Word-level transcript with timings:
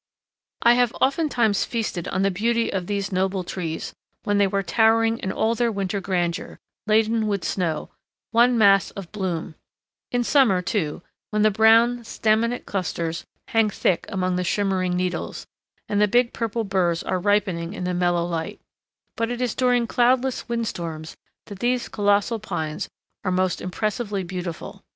]I 0.63 0.73
have 0.73 0.95
oftentimes 0.99 1.63
feasted 1.63 2.07
on 2.07 2.23
the 2.23 2.31
beauty 2.31 2.73
of 2.73 2.87
these 2.87 3.11
noble 3.11 3.43
trees 3.43 3.93
when 4.23 4.39
they 4.39 4.47
were 4.47 4.63
towering 4.63 5.19
in 5.19 5.31
all 5.31 5.53
their 5.53 5.71
winter 5.71 6.01
grandeur, 6.01 6.57
laden 6.87 7.27
with 7.27 7.45
snow—one 7.45 8.57
mass 8.57 8.89
of 8.89 9.11
bloom; 9.11 9.53
in 10.11 10.23
summer, 10.23 10.59
too, 10.63 11.03
when 11.29 11.43
the 11.43 11.51
brown, 11.51 11.99
staminate 12.03 12.65
clusters 12.65 13.27
hang 13.49 13.69
thick 13.69 14.07
among 14.09 14.37
the 14.37 14.43
shimmering 14.43 14.95
needles, 14.95 15.45
and 15.87 16.01
the 16.01 16.07
big 16.07 16.33
purple 16.33 16.63
burs 16.63 17.03
are 17.03 17.19
ripening 17.19 17.73
in 17.73 17.83
the 17.83 17.93
mellow 17.93 18.25
light; 18.25 18.59
but 19.15 19.29
it 19.29 19.39
is 19.39 19.53
during 19.53 19.85
cloudless 19.85 20.49
wind 20.49 20.67
storms 20.67 21.15
that 21.45 21.59
these 21.59 21.87
colossal 21.87 22.39
pines 22.39 22.89
are 23.23 23.29
most 23.29 23.61
impressively 23.61 24.23
beautiful. 24.23 24.83